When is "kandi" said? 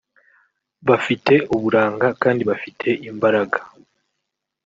2.21-2.41